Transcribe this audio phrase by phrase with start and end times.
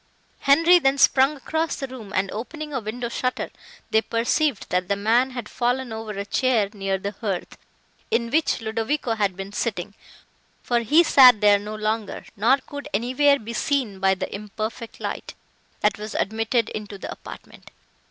[0.47, 3.51] Henri then sprung across the room, and, opening a window shutter,
[3.91, 7.55] they perceived, that the man had fallen over a chair near the hearth,
[8.09, 13.53] in which Ludovico had been sitting;—for he sat there no longer, nor could anywhere be
[13.53, 15.35] seen by the imperfect light,
[15.81, 17.69] that was admitted into the apartment.